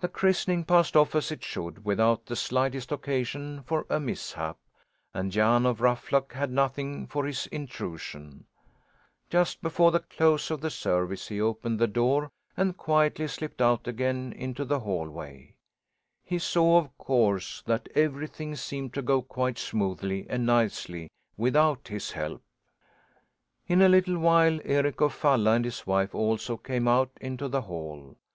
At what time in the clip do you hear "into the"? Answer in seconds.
14.34-14.80, 27.22-27.62